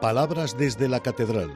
[0.00, 1.52] Palabras desde la Catedral,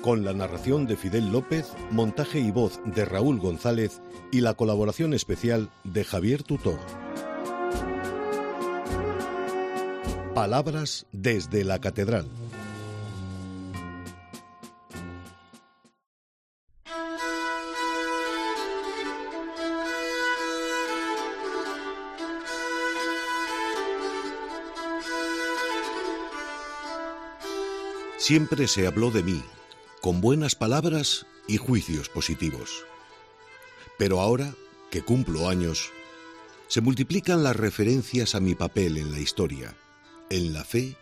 [0.00, 4.00] con la narración de Fidel López, montaje y voz de Raúl González
[4.30, 6.78] y la colaboración especial de Javier Tutor.
[10.36, 12.28] Palabras desde la Catedral.
[28.28, 29.42] Siempre se habló de mí,
[30.02, 32.84] con buenas palabras y juicios positivos.
[33.96, 34.54] Pero ahora,
[34.90, 35.90] que cumplo años,
[36.66, 39.74] se multiplican las referencias a mi papel en la historia,
[40.28, 40.94] en la fe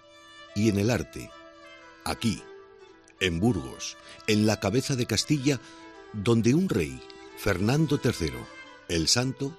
[0.54, 1.28] y en el arte,
[2.04, 2.44] aquí,
[3.18, 3.96] en Burgos,
[4.28, 5.58] en la cabeza de Castilla,
[6.12, 7.02] donde un rey,
[7.38, 8.34] Fernando III,
[8.86, 9.52] el Santo,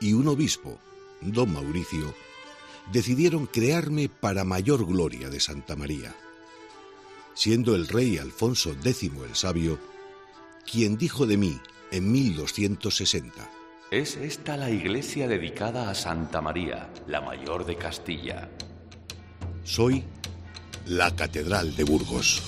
[0.00, 0.78] y un obispo,
[1.20, 2.14] don Mauricio,
[2.90, 6.16] decidieron crearme para mayor gloria de Santa María
[7.34, 9.78] siendo el rey Alfonso X el Sabio,
[10.70, 11.58] quien dijo de mí
[11.90, 13.50] en 1260.
[13.90, 18.48] Es esta la iglesia dedicada a Santa María, la mayor de Castilla.
[19.64, 20.04] Soy
[20.86, 22.42] la Catedral de Burgos.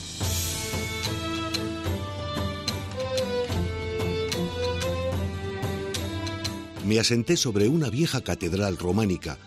[6.87, 9.39] Me asenté sobre una vieja catedral románica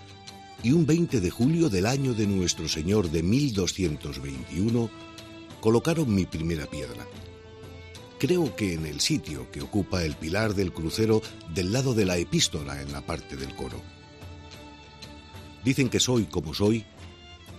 [0.63, 4.89] y un 20 de julio del año de Nuestro Señor de 1221
[5.65, 7.07] colocaron mi primera piedra.
[8.19, 11.23] Creo que en el sitio que ocupa el pilar del crucero
[11.55, 13.81] del lado de la epístola en la parte del coro.
[15.63, 16.85] Dicen que soy como soy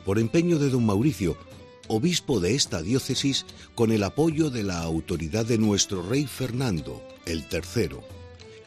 [0.04, 1.36] por empeño de don Mauricio,
[1.88, 7.48] obispo de esta diócesis, con el apoyo de la autoridad de nuestro rey Fernando, el
[7.48, 8.04] tercero,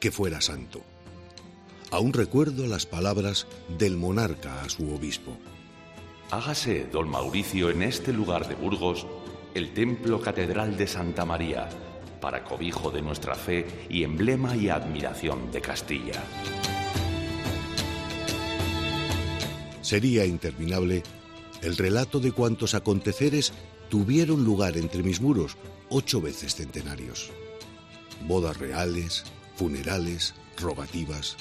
[0.01, 0.81] que fuera santo.
[1.91, 5.37] Aún recuerdo las palabras del monarca a su obispo.
[6.29, 9.07] Hágase, don Mauricio, en este lugar de Burgos,
[9.59, 11.67] el templo catedral de Santa María,
[12.21, 16.23] para cobijo de nuestra fe y emblema y admiración de Castilla.
[19.81, 21.03] Sería interminable
[21.61, 23.51] el relato de cuantos aconteceres
[23.89, 25.57] tuvieron lugar entre mis muros
[25.89, 27.29] ocho veces centenarios.
[28.29, 29.25] Bodas reales,
[29.57, 31.35] funerales, rogativas,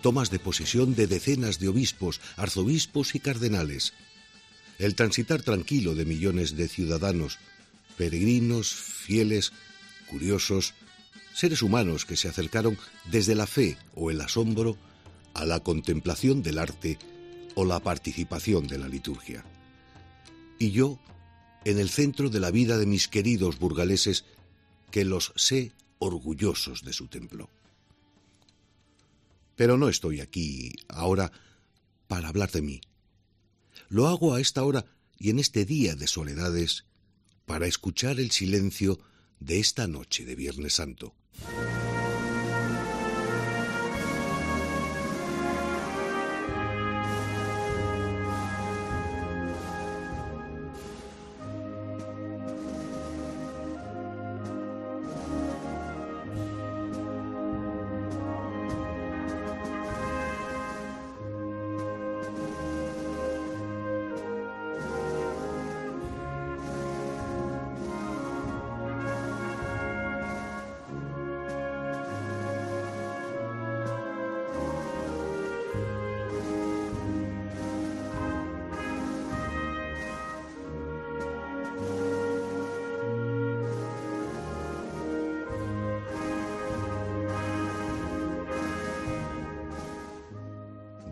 [0.00, 3.92] tomas de posesión de decenas de obispos, arzobispos y cardenales,
[4.78, 7.38] el transitar tranquilo de millones de ciudadanos,
[7.98, 9.52] peregrinos, fieles,
[10.08, 10.72] curiosos,
[11.34, 12.78] seres humanos que se acercaron
[13.10, 14.78] desde la fe o el asombro
[15.34, 16.98] a la contemplación del arte
[17.54, 19.44] o la participación de la liturgia.
[20.58, 20.98] Y yo,
[21.64, 24.24] en el centro de la vida de mis queridos burgaleses,
[24.90, 27.50] que los sé orgullosos de su templo.
[29.56, 31.32] Pero no estoy aquí ahora
[32.06, 32.80] para hablar de mí.
[33.88, 34.84] Lo hago a esta hora
[35.18, 36.84] y en este día de soledades
[37.48, 39.00] para escuchar el silencio
[39.40, 41.14] de esta noche de Viernes Santo.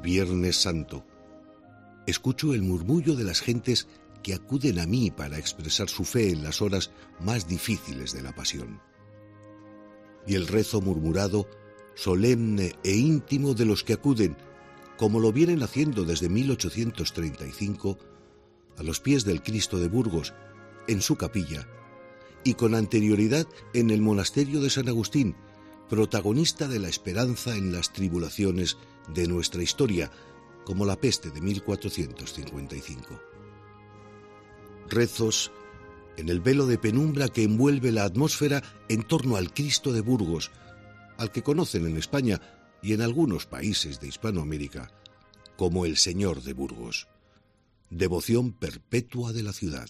[0.07, 1.05] Viernes Santo.
[2.07, 3.89] Escucho el murmullo de las gentes
[4.23, 8.33] que acuden a mí para expresar su fe en las horas más difíciles de la
[8.33, 8.81] pasión.
[10.25, 11.49] Y el rezo murmurado,
[11.97, 14.37] solemne e íntimo de los que acuden,
[14.97, 17.99] como lo vienen haciendo desde 1835,
[18.77, 20.35] a los pies del Cristo de Burgos,
[20.87, 21.67] en su capilla,
[22.45, 25.35] y con anterioridad en el monasterio de San Agustín,
[25.89, 28.77] protagonista de la esperanza en las tribulaciones
[29.15, 30.11] de nuestra historia,
[30.65, 33.21] como la peste de 1455.
[34.89, 35.53] Rezos
[36.17, 40.51] en el velo de penumbra que envuelve la atmósfera en torno al Cristo de Burgos,
[41.19, 42.41] al que conocen en España
[42.83, 44.91] y en algunos países de Hispanoamérica
[45.57, 47.09] como el Señor de Burgos.
[47.91, 49.89] Devoción perpetua de la ciudad.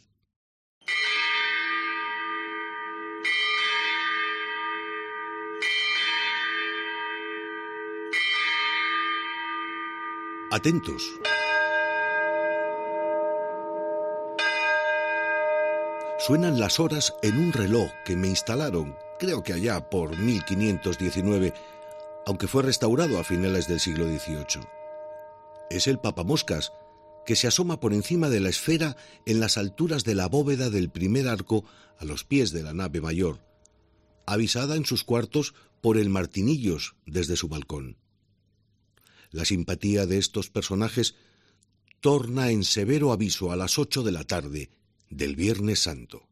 [10.52, 11.02] Atentos.
[16.20, 21.52] Suenan las horas en un reloj que me instalaron, creo que allá por 1519,
[22.26, 24.62] aunque fue restaurado a finales del siglo XVIII.
[25.68, 26.72] Es el papamoscas,
[27.26, 28.96] que se asoma por encima de la esfera
[29.26, 31.64] en las alturas de la bóveda del primer arco
[31.98, 33.40] a los pies de la nave mayor,
[34.26, 37.96] avisada en sus cuartos por el Martinillos desde su balcón.
[39.36, 41.14] La simpatía de estos personajes
[42.00, 44.70] torna en severo aviso a las ocho de la tarde
[45.10, 46.26] del Viernes Santo.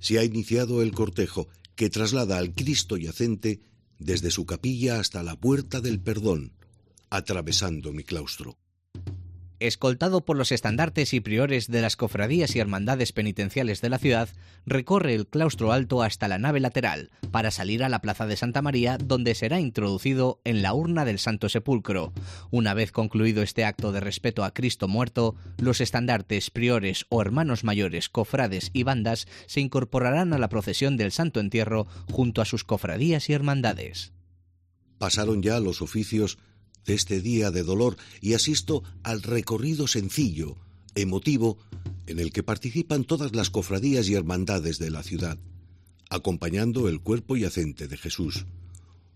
[0.00, 3.62] se ha iniciado el cortejo que traslada al Cristo yacente
[3.98, 6.52] desde su capilla hasta la puerta del perdón,
[7.08, 8.58] atravesando mi claustro
[9.60, 14.28] escoltado por los estandartes y priores de las cofradías y hermandades penitenciales de la ciudad,
[14.66, 18.62] recorre el claustro alto hasta la nave lateral, para salir a la plaza de Santa
[18.62, 22.12] María, donde será introducido en la urna del Santo Sepulcro.
[22.50, 27.64] Una vez concluido este acto de respeto a Cristo muerto, los estandartes, priores o hermanos
[27.64, 32.64] mayores, cofrades y bandas se incorporarán a la procesión del Santo Entierro junto a sus
[32.64, 34.12] cofradías y hermandades.
[34.98, 36.38] Pasaron ya los oficios
[36.86, 40.56] de este día de dolor y asisto al recorrido sencillo,
[40.94, 41.58] emotivo,
[42.06, 45.38] en el que participan todas las cofradías y hermandades de la ciudad,
[46.08, 48.46] acompañando el cuerpo yacente de Jesús,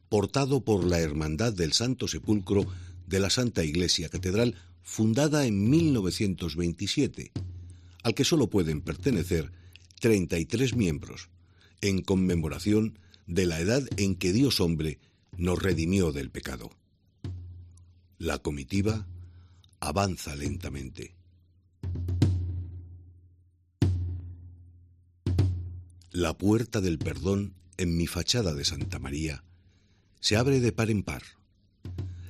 [0.08, 2.66] portado por la Hermandad del Santo Sepulcro
[3.06, 7.30] de la Santa Iglesia Catedral, fundada en 1927,
[8.02, 9.52] al que solo pueden pertenecer
[10.00, 11.28] 33 miembros,
[11.80, 14.98] en conmemoración de la edad en que Dios hombre
[15.36, 16.70] nos redimió del pecado.
[18.20, 19.06] La comitiva
[19.80, 21.16] avanza lentamente.
[26.10, 29.42] La puerta del perdón en mi fachada de Santa María
[30.20, 31.22] se abre de par en par.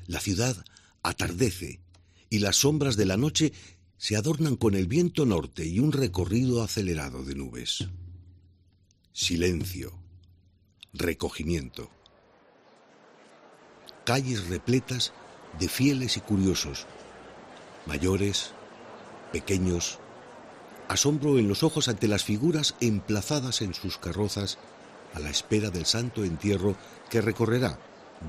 [0.06, 0.64] La ciudad
[1.02, 1.80] atardece
[2.28, 3.52] y las sombras de la noche
[3.96, 7.88] se adornan con el viento norte y un recorrido acelerado de nubes.
[9.12, 9.98] Silencio,
[10.92, 11.90] recogimiento.
[14.04, 15.12] Calles repletas
[15.58, 16.86] de fieles y curiosos,
[17.86, 18.52] mayores,
[19.32, 19.98] pequeños,
[20.88, 24.58] asombro en los ojos ante las figuras emplazadas en sus carrozas
[25.14, 26.76] a la espera del santo entierro
[27.08, 27.78] que recorrerá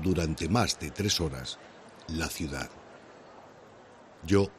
[0.02, 1.58] durante más de tres horas
[2.08, 2.70] la ciudad.
[4.26, 4.50] Yo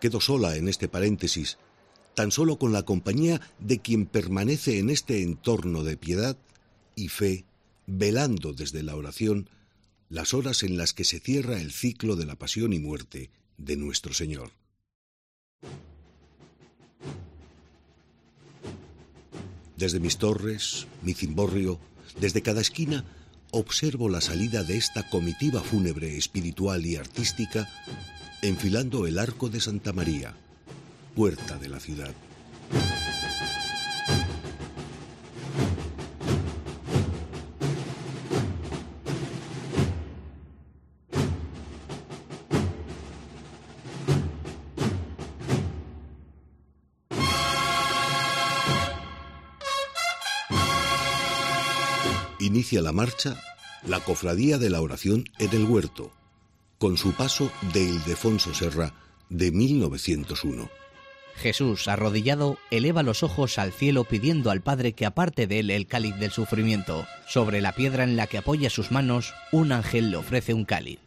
[0.00, 1.58] quedo sola en este paréntesis,
[2.14, 6.36] tan solo con la compañía de quien permanece en este entorno de piedad
[6.94, 7.44] y fe,
[7.86, 9.48] velando desde la oración
[10.08, 13.76] las horas en las que se cierra el ciclo de la pasión y muerte de
[13.76, 14.52] nuestro Señor.
[19.76, 21.78] Desde mis torres, mi cimborrio,
[22.18, 23.04] desde cada esquina,
[23.50, 27.68] observo la salida de esta comitiva fúnebre espiritual y artística
[28.42, 30.34] enfilando el arco de Santa María,
[31.14, 32.14] puerta de la ciudad.
[52.56, 53.36] Inicia la marcha
[53.86, 56.10] la Cofradía de la Oración en el Huerto,
[56.78, 58.94] con su paso de Ildefonso Serra
[59.28, 60.70] de 1901.
[61.34, 65.86] Jesús, arrodillado, eleva los ojos al cielo pidiendo al Padre que aparte de él el
[65.86, 67.06] cáliz del sufrimiento.
[67.28, 70.98] Sobre la piedra en la que apoya sus manos, un ángel le ofrece un cáliz.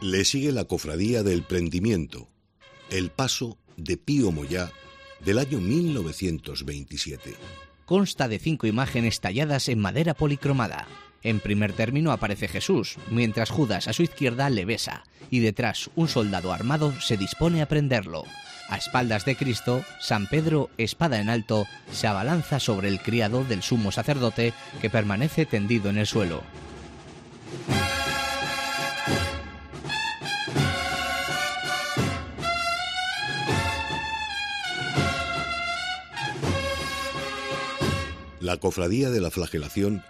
[0.00, 2.30] Le sigue la cofradía del prendimiento,
[2.90, 4.70] el paso de Pío Moyá
[5.24, 7.34] del año 1927.
[7.84, 10.86] Consta de cinco imágenes talladas en madera policromada.
[11.22, 16.08] En primer término aparece Jesús, mientras Judas a su izquierda le besa, y detrás un
[16.08, 18.24] soldado armado se dispone a prenderlo.
[18.68, 23.62] A espaldas de Cristo, San Pedro, espada en alto, se abalanza sobre el criado del
[23.62, 26.42] sumo sacerdote que permanece tendido en el suelo.
[38.48, 40.02] La Cofradía de la Flagelación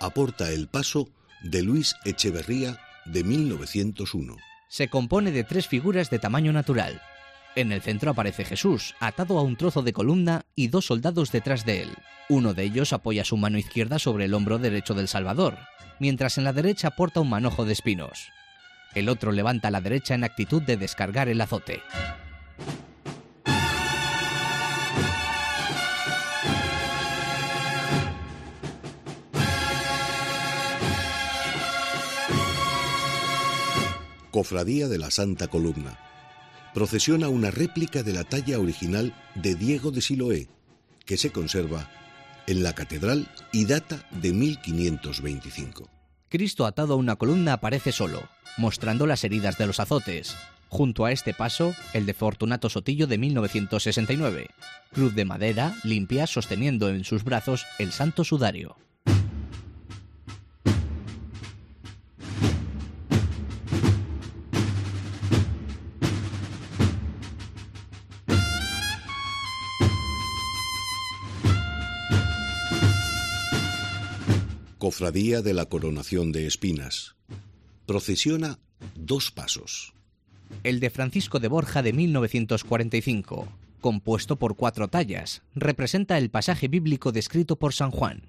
[0.00, 1.10] aporta el paso
[1.42, 4.38] de Luis Echeverría de 1901.
[4.68, 7.02] Se compone de tres figuras de tamaño natural.
[7.54, 11.66] En el centro aparece Jesús, atado a un trozo de columna y dos soldados detrás
[11.66, 11.90] de él.
[12.30, 15.58] Uno de ellos apoya su mano izquierda sobre el hombro derecho del Salvador,
[16.00, 18.30] mientras en la derecha porta un manojo de espinos.
[18.94, 21.82] El otro levanta la derecha en actitud de descargar el azote.
[34.44, 35.98] Cofradía de la Santa Columna.
[36.74, 40.48] Procesiona una réplica de la talla original de Diego de Siloé,
[41.06, 41.88] que se conserva
[42.46, 45.88] en la catedral y data de 1525.
[46.28, 50.36] Cristo atado a una columna aparece solo, mostrando las heridas de los azotes.
[50.68, 54.48] Junto a este paso, el de Fortunato Sotillo de 1969.
[54.92, 58.76] Cruz de madera, limpia, sosteniendo en sus brazos el santo sudario.
[74.94, 77.16] Cofradía de la Coronación de Espinas.
[77.84, 78.60] Procesiona
[78.94, 79.92] dos pasos.
[80.62, 83.48] El de Francisco de Borja de 1945,
[83.80, 88.28] compuesto por cuatro tallas, representa el pasaje bíblico descrito por San Juan.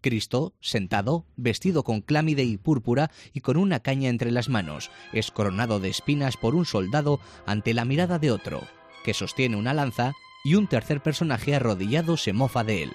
[0.00, 5.30] Cristo, sentado, vestido con clámide y púrpura y con una caña entre las manos, es
[5.30, 8.66] coronado de espinas por un soldado ante la mirada de otro,
[9.04, 12.92] que sostiene una lanza y un tercer personaje arrodillado se mofa de él.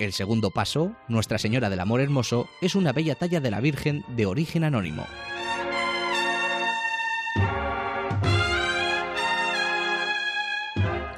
[0.00, 4.02] El segundo paso, Nuestra Señora del Amor Hermoso, es una bella talla de la Virgen
[4.08, 5.06] de origen anónimo.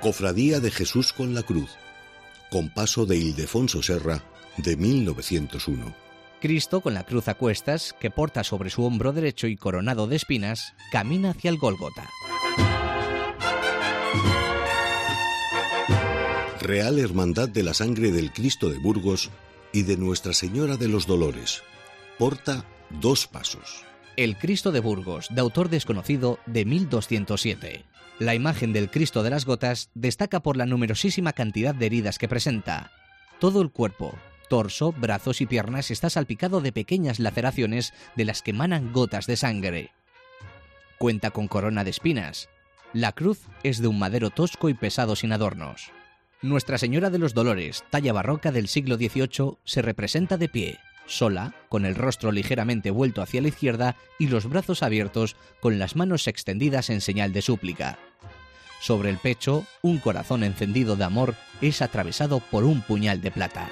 [0.00, 1.70] Cofradía de Jesús con la Cruz,
[2.50, 4.20] con paso de Ildefonso Serra,
[4.56, 5.94] de 1901.
[6.40, 10.16] Cristo con la cruz a cuestas, que porta sobre su hombro derecho y coronado de
[10.16, 12.08] espinas, camina hacia el Gólgota.
[16.62, 19.30] Real Hermandad de la Sangre del Cristo de Burgos
[19.72, 21.62] y de Nuestra Señora de los Dolores.
[22.18, 23.84] Porta dos pasos.
[24.16, 27.84] El Cristo de Burgos, de autor desconocido, de 1207.
[28.20, 32.28] La imagen del Cristo de las Gotas destaca por la numerosísima cantidad de heridas que
[32.28, 32.92] presenta.
[33.40, 34.14] Todo el cuerpo,
[34.48, 39.36] torso, brazos y piernas está salpicado de pequeñas laceraciones de las que emanan gotas de
[39.36, 39.90] sangre.
[40.98, 42.48] Cuenta con corona de espinas.
[42.92, 45.90] La cruz es de un madero tosco y pesado sin adornos.
[46.42, 51.54] Nuestra Señora de los Dolores, talla barroca del siglo XVIII, se representa de pie, sola,
[51.68, 56.26] con el rostro ligeramente vuelto hacia la izquierda y los brazos abiertos, con las manos
[56.26, 57.96] extendidas en señal de súplica.
[58.80, 63.70] Sobre el pecho, un corazón encendido de amor es atravesado por un puñal de plata.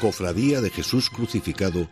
[0.00, 1.88] Cofradía de Jesús crucificado,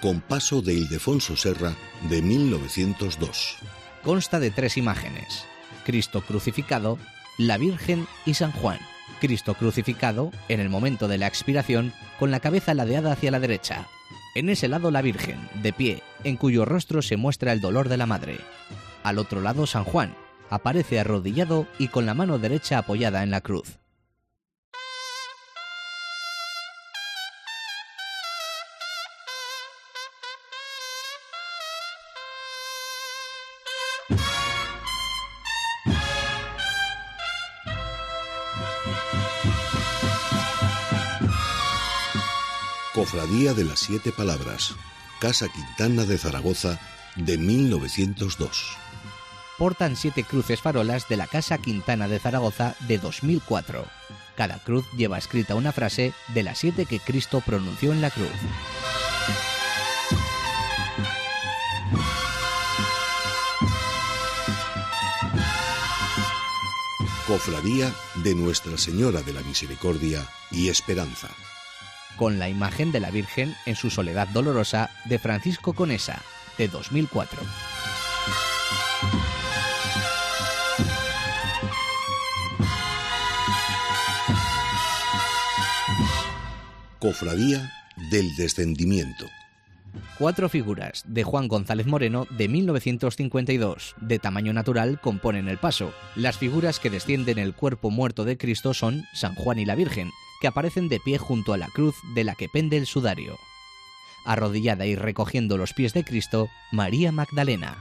[0.00, 1.76] con paso de Ildefonso Serra
[2.10, 3.58] de 1902
[4.02, 5.44] consta de tres imágenes,
[5.84, 6.98] Cristo crucificado,
[7.38, 8.78] la Virgen y San Juan.
[9.20, 13.86] Cristo crucificado, en el momento de la expiración, con la cabeza ladeada hacia la derecha.
[14.34, 17.96] En ese lado la Virgen, de pie, en cuyo rostro se muestra el dolor de
[17.96, 18.38] la Madre.
[19.02, 20.14] Al otro lado San Juan,
[20.50, 23.81] aparece arrodillado y con la mano derecha apoyada en la cruz.
[43.12, 44.74] Cofradía de las Siete Palabras,
[45.20, 46.80] Casa Quintana de Zaragoza,
[47.14, 48.74] de 1902.
[49.58, 53.84] Portan siete cruces farolas de la Casa Quintana de Zaragoza de 2004.
[54.34, 58.30] Cada cruz lleva escrita una frase de las siete que Cristo pronunció en la cruz.
[67.26, 67.92] Cofradía
[68.24, 71.28] de Nuestra Señora de la Misericordia y Esperanza
[72.22, 76.22] con la imagen de la Virgen en su soledad dolorosa de Francisco Conesa,
[76.56, 77.42] de 2004.
[87.00, 87.72] Cofradía
[88.12, 89.26] del Descendimiento.
[90.16, 95.92] Cuatro figuras de Juan González Moreno de 1952, de tamaño natural, componen el paso.
[96.14, 100.12] Las figuras que descienden el cuerpo muerto de Cristo son San Juan y la Virgen,
[100.42, 103.38] que aparecen de pie junto a la cruz de la que pende el sudario.
[104.24, 107.78] Arrodillada y recogiendo los pies de Cristo, María Magdalena.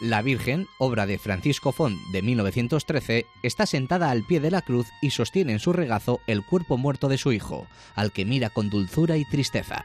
[0.00, 4.86] La Virgen, obra de Francisco Font de 1913, está sentada al pie de la cruz
[5.02, 8.70] y sostiene en su regazo el cuerpo muerto de su hijo, al que mira con
[8.70, 9.84] dulzura y tristeza.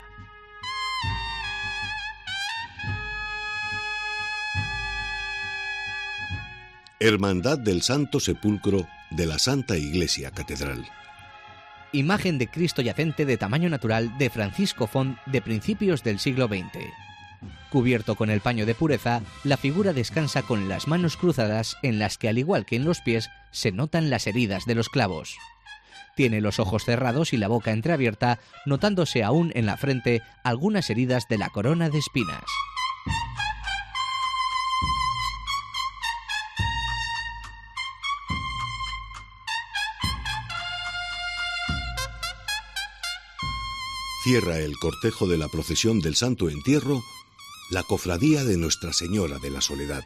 [7.01, 10.87] Hermandad del Santo Sepulcro de la Santa Iglesia Catedral.
[11.93, 16.85] Imagen de Cristo yacente de tamaño natural de Francisco Font de principios del siglo XX.
[17.69, 22.17] Cubierto con el paño de pureza, la figura descansa con las manos cruzadas en las
[22.17, 25.37] que, al igual que en los pies, se notan las heridas de los clavos.
[26.15, 31.27] Tiene los ojos cerrados y la boca entreabierta, notándose aún en la frente algunas heridas
[31.29, 32.43] de la corona de espinas.
[44.27, 47.01] Cierra el cortejo de la procesión del Santo Entierro
[47.69, 50.03] la Cofradía de Nuestra Señora de la Soledad.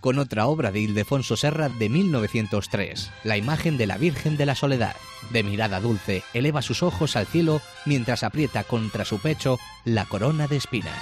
[0.00, 4.56] Con otra obra de Ildefonso Serra de 1903, la imagen de la Virgen de la
[4.56, 4.96] Soledad.
[5.30, 10.48] De mirada dulce, eleva sus ojos al cielo mientras aprieta contra su pecho la corona
[10.48, 10.98] de espinas.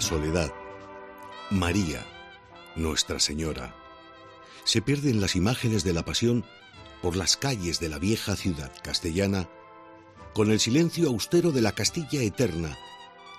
[0.00, 0.52] Soledad.
[1.50, 2.06] María,
[2.76, 3.74] Nuestra Señora.
[4.64, 6.44] Se pierden las imágenes de la pasión
[7.02, 9.48] por las calles de la vieja ciudad castellana,
[10.34, 12.78] con el silencio austero de la Castilla eterna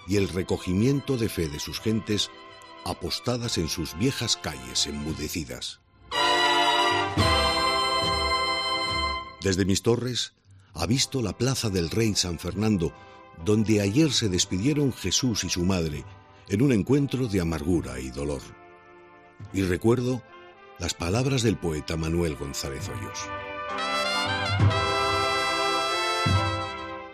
[0.07, 2.29] y el recogimiento de fe de sus gentes
[2.85, 5.79] apostadas en sus viejas calles enmudecidas.
[9.41, 10.33] Desde mis torres
[10.73, 12.93] ha visto la plaza del Rey San Fernando,
[13.43, 16.05] donde ayer se despidieron Jesús y su madre,
[16.51, 18.41] en un encuentro de amargura y dolor.
[19.53, 20.21] Y recuerdo
[20.79, 23.19] las palabras del poeta Manuel González Hoyos.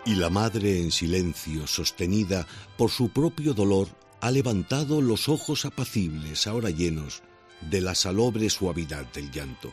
[0.07, 2.47] Y la madre en silencio, sostenida
[2.77, 3.89] por su propio dolor,
[4.21, 7.21] ha levantado los ojos apacibles, ahora llenos
[7.61, 9.71] de la salobre suavidad del llanto.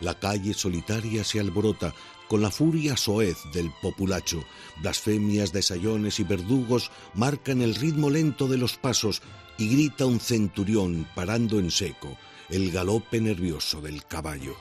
[0.00, 1.94] La calle solitaria se alborota
[2.28, 4.44] con la furia soez del populacho,
[4.80, 9.22] blasfemias de sayones y verdugos marcan el ritmo lento de los pasos
[9.56, 12.16] y grita un centurión parando en seco
[12.48, 14.54] el galope nervioso del caballo.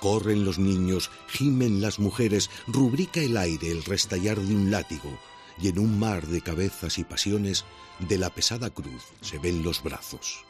[0.00, 5.18] Corren los niños, gimen las mujeres, rubrica el aire el restallar de un látigo,
[5.60, 7.64] y en un mar de cabezas y pasiones
[7.98, 10.44] de la pesada cruz se ven los brazos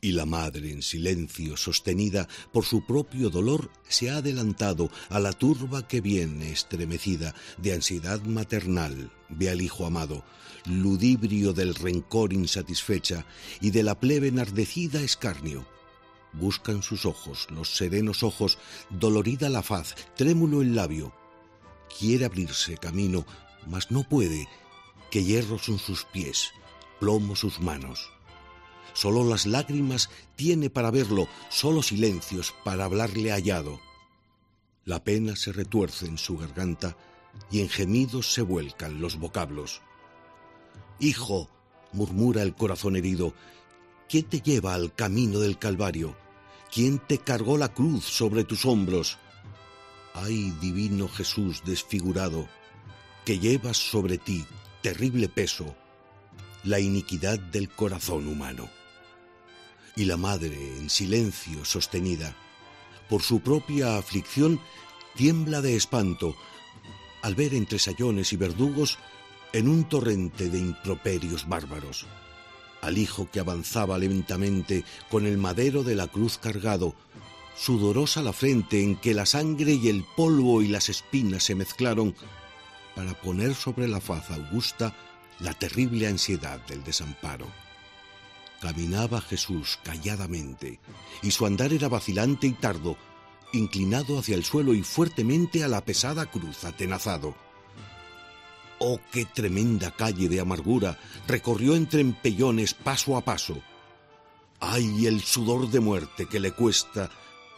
[0.00, 5.32] y la madre, en silencio, sostenida por su propio dolor, se ha adelantado a la
[5.32, 10.24] turba que viene estremecida de ansiedad maternal, ve al hijo amado,
[10.64, 13.26] ludibrio del rencor insatisfecha
[13.60, 15.66] y de la plebe enardecida escarnio.
[16.32, 18.58] Buscan sus ojos, los serenos ojos,
[18.88, 21.12] dolorida la faz, trémulo el labio.
[21.98, 23.26] Quiere abrirse camino,
[23.66, 24.48] mas no puede,
[25.10, 26.52] que hierro son sus pies,
[27.00, 28.10] plomo sus manos
[28.92, 33.80] Solo las lágrimas tiene para verlo, solo silencios para hablarle hallado.
[34.84, 36.96] La pena se retuerce en su garganta
[37.50, 39.82] y en gemidos se vuelcan los vocablos.
[40.98, 41.48] Hijo,
[41.92, 43.34] murmura el corazón herido,
[44.08, 46.16] ¿quién te lleva al camino del Calvario?
[46.72, 49.18] ¿Quién te cargó la cruz sobre tus hombros?
[50.14, 52.48] Ay, divino Jesús desfigurado,
[53.24, 54.44] que llevas sobre ti
[54.82, 55.74] terrible peso,
[56.64, 58.68] la iniquidad del corazón humano
[59.96, 62.36] y la madre, en silencio sostenida,
[63.08, 64.60] por su propia aflicción,
[65.16, 66.36] tiembla de espanto
[67.22, 68.98] al ver entre sayones y verdugos
[69.52, 72.06] en un torrente de improperios bárbaros
[72.80, 76.94] al hijo que avanzaba lentamente con el madero de la cruz cargado,
[77.56, 82.14] sudorosa la frente en que la sangre y el polvo y las espinas se mezclaron
[82.94, 84.94] para poner sobre la faz augusta
[85.40, 87.46] la terrible ansiedad del desamparo.
[88.60, 90.80] Caminaba Jesús calladamente,
[91.22, 92.98] y su andar era vacilante y tardo,
[93.52, 97.34] inclinado hacia el suelo y fuertemente a la pesada cruz atenazado.
[98.78, 103.60] Oh, qué tremenda calle de amargura recorrió entre empellones paso a paso.
[104.60, 107.10] Ay, el sudor de muerte que le cuesta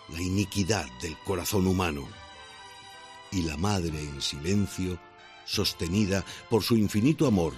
[0.09, 2.07] la iniquidad del corazón humano.
[3.33, 5.01] Y la madre en silencio,
[5.45, 7.55] sostenida por su infinito amor,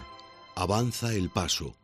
[0.55, 1.75] avanza el paso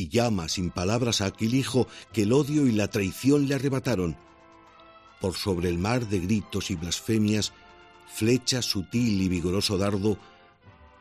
[0.00, 4.16] y llama sin palabras a aquel hijo que el odio y la traición le arrebataron.
[5.20, 7.52] Por sobre el mar de gritos y blasfemias,
[8.08, 10.16] flecha sutil y vigoroso dardo,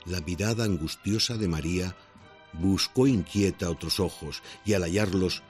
[0.06, 1.96] la mirada angustiosa de María
[2.52, 5.44] buscó inquieta otros ojos y al hallarlos,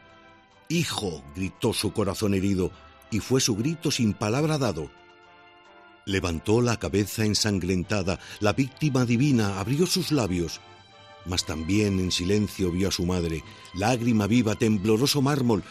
[0.71, 2.69] Hijo, gritó su corazón herido,
[3.09, 4.91] y fue su grito sin palabra dado.
[6.05, 10.61] Levantó la cabeza ensangrentada, la víctima divina abrió sus labios,
[11.25, 15.63] mas también en silencio vio a su madre, lágrima viva, tembloroso mármol,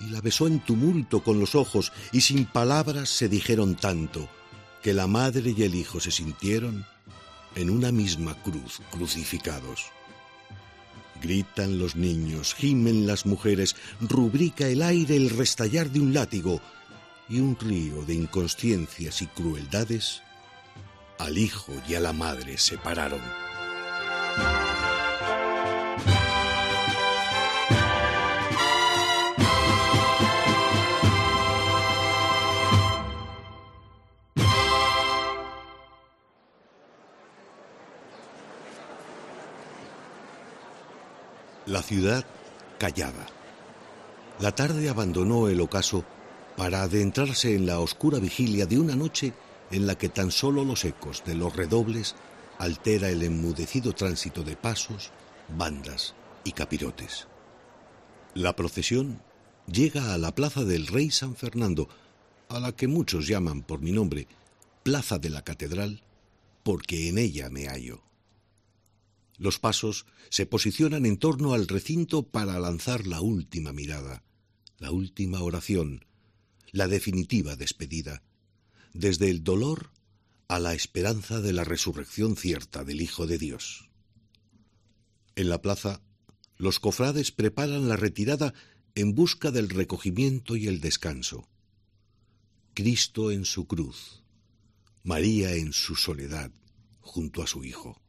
[0.00, 4.28] y la besó en tumulto con los ojos, y sin palabras se dijeron tanto,
[4.82, 6.84] que la madre y el hijo se sintieron
[7.54, 9.86] en una misma cruz crucificados.
[11.22, 16.60] Gritan los niños, gimen las mujeres, rubrica el aire el restallar de un látigo,
[17.28, 20.22] y un río de inconsciencias y crueldades
[21.18, 23.20] al hijo y a la madre separaron.
[41.72, 42.26] La ciudad
[42.78, 43.26] callada.
[44.40, 46.04] La tarde abandonó el ocaso
[46.54, 49.32] para adentrarse en la oscura vigilia de una noche
[49.70, 52.14] en la que tan solo los ecos de los redobles
[52.58, 55.12] altera el enmudecido tránsito de pasos,
[55.56, 57.26] bandas y capirotes.
[58.34, 59.22] La procesión
[59.66, 61.88] llega a la plaza del Rey San Fernando,
[62.50, 64.28] a la que muchos llaman por mi nombre
[64.82, 66.02] Plaza de la Catedral,
[66.64, 68.02] porque en ella me hallo.
[69.42, 74.22] Los pasos se posicionan en torno al recinto para lanzar la última mirada,
[74.78, 76.04] la última oración,
[76.70, 78.22] la definitiva despedida,
[78.94, 79.90] desde el dolor
[80.46, 83.90] a la esperanza de la resurrección cierta del Hijo de Dios.
[85.34, 86.02] En la plaza,
[86.56, 88.54] los cofrades preparan la retirada
[88.94, 91.48] en busca del recogimiento y el descanso.
[92.74, 94.22] Cristo en su cruz,
[95.02, 96.52] María en su soledad
[97.00, 98.01] junto a su Hijo.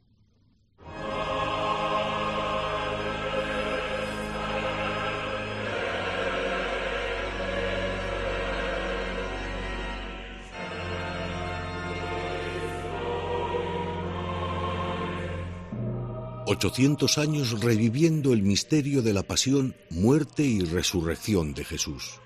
[16.46, 22.20] 800 años reviviendo el misterio de la pasión, muerte y resurrección de Jesús.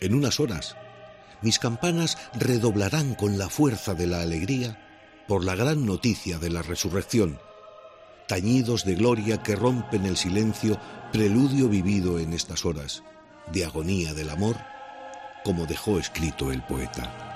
[0.00, 0.76] En unas horas,
[1.42, 6.62] mis campanas redoblarán con la fuerza de la alegría por la gran noticia de la
[6.62, 7.38] resurrección,
[8.28, 10.78] tañidos de gloria que rompen el silencio,
[11.12, 13.02] preludio vivido en estas horas,
[13.52, 14.56] de agonía del amor,
[15.44, 17.31] como dejó escrito el poeta.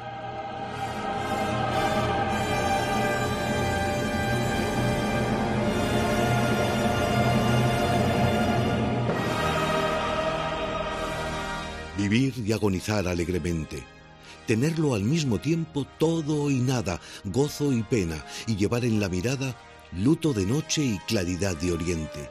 [12.08, 13.82] Vivir y agonizar alegremente.
[14.46, 19.56] Tenerlo al mismo tiempo todo y nada, gozo y pena, y llevar en la mirada
[19.90, 22.30] luto de noche y claridad de oriente.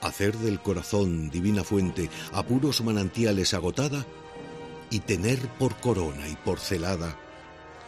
[0.00, 4.06] Hacer del corazón divina fuente, apuros manantiales agotada,
[4.88, 7.14] y tener por corona y por celada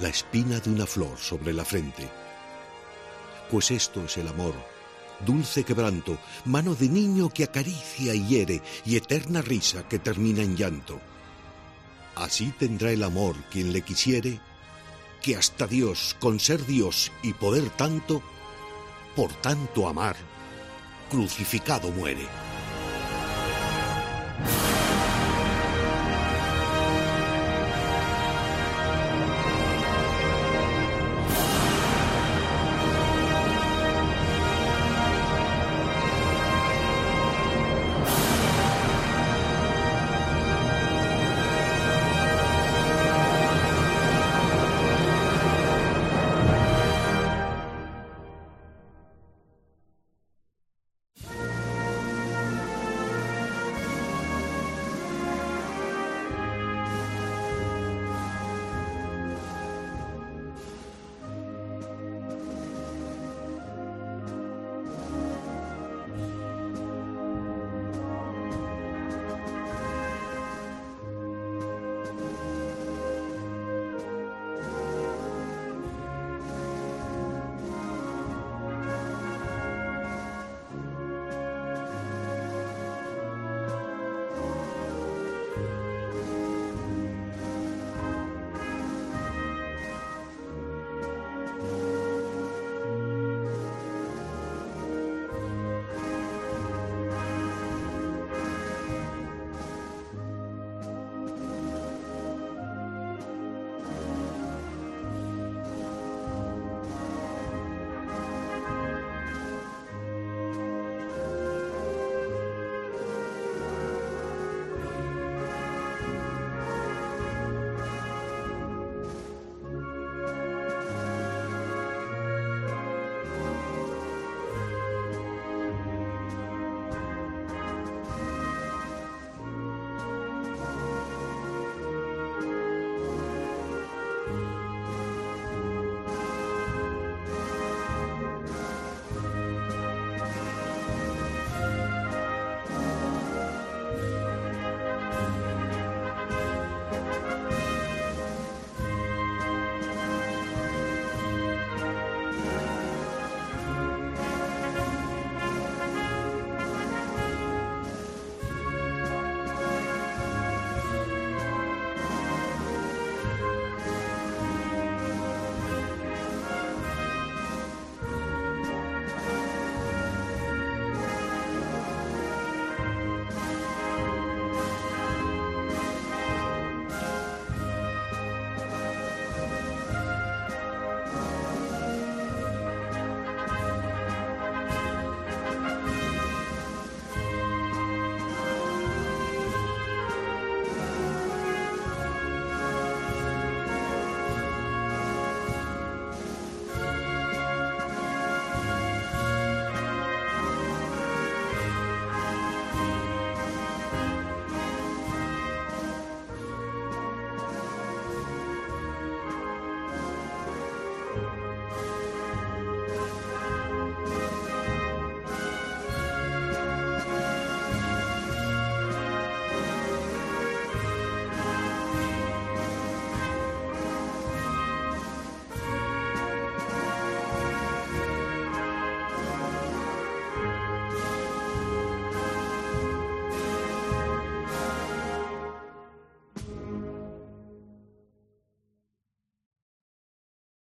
[0.01, 2.07] la espina de una flor sobre la frente.
[3.51, 4.55] Pues esto es el amor,
[5.25, 10.55] dulce quebranto, mano de niño que acaricia y hiere, y eterna risa que termina en
[10.55, 11.01] llanto.
[12.17, 14.41] Así tendrá el amor quien le quisiere,
[15.23, 18.23] que hasta Dios, con ser Dios y poder tanto,
[19.17, 20.17] por tanto amar,
[21.11, 22.44] crucificado muere.